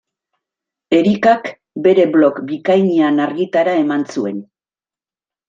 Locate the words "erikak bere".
0.99-2.05